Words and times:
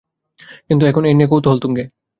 কিন্তু 0.67 0.83
এখন 0.85 1.03
এ 1.05 1.11
নিয়ে 1.13 1.31
কৌতূহল 1.31 1.57
তুঙ্গে। 1.61 1.83